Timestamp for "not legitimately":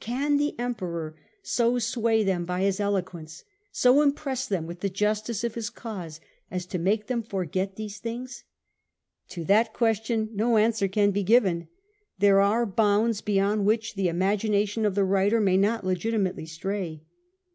15.56-16.44